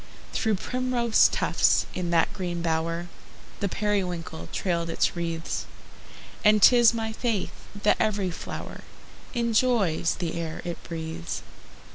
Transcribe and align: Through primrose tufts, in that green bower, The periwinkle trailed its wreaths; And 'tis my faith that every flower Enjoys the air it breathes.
Through 0.33 0.55
primrose 0.55 1.27
tufts, 1.27 1.85
in 1.93 2.09
that 2.09 2.33
green 2.33 2.63
bower, 2.63 3.07
The 3.59 3.69
periwinkle 3.69 4.49
trailed 4.51 4.89
its 4.89 5.15
wreaths; 5.15 5.67
And 6.43 6.59
'tis 6.59 6.91
my 6.91 7.13
faith 7.13 7.51
that 7.83 7.97
every 7.99 8.31
flower 8.31 8.81
Enjoys 9.35 10.15
the 10.15 10.33
air 10.41 10.63
it 10.65 10.81
breathes. 10.83 11.43